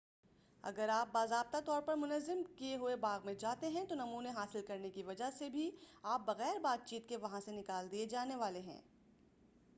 اگر 0.63 0.89
آپ 0.89 1.11
باضابطہ 1.11 1.57
طور 1.65 1.81
پر 1.81 1.95
منظم 1.95 2.41
کیے 2.55 2.75
ہوئے 2.77 2.95
باغ 2.95 3.25
میں 3.25 3.33
جاتے 3.33 3.67
ہیں 3.67 3.85
تو 3.85 3.95
نمونے 3.95 4.29
حاصل 4.29 4.61
کرنے 4.67 4.89
کی 4.89 5.03
وجہ 5.03 5.29
سے 5.37 5.49
بھی 5.49 5.69
آپ 6.03 6.25
بغیر 6.25 6.59
بات 6.59 6.87
چیت 6.87 7.09
کے 7.09 7.17
وہاں 7.17 7.39
سے 7.39 7.51
نکال 7.51 7.91
دیے 7.91 8.05
جانے 8.05 8.35
والے 8.35 8.59
ہیں 8.59 8.81